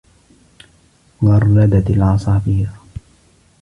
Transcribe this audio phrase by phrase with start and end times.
[1.21, 2.69] غردت العصافير.